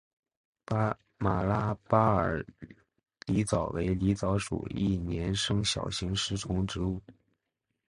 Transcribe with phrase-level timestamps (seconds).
[1.19, 2.43] 马拉巴尔
[3.27, 7.03] 狸藻为狸藻属一年生小型食虫植物。